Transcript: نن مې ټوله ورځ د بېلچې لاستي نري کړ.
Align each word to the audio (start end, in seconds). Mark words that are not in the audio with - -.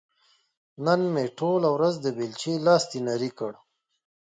نن 0.85 1.01
مې 1.13 1.23
ټوله 1.37 1.69
ورځ 1.75 1.95
د 2.01 2.07
بېلچې 2.17 2.53
لاستي 2.65 2.99
نري 3.07 3.31
کړ. 3.37 3.53